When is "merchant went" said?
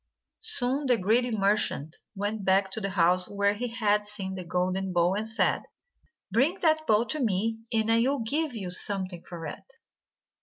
1.29-2.43